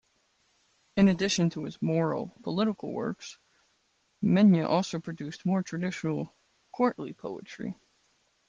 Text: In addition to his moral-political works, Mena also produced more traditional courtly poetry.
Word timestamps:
In 0.97 1.09
addition 1.09 1.51
to 1.51 1.63
his 1.65 1.79
moral-political 1.79 2.91
works, 2.91 3.37
Mena 4.23 4.67
also 4.67 4.99
produced 4.99 5.45
more 5.45 5.61
traditional 5.61 6.33
courtly 6.71 7.13
poetry. 7.13 7.75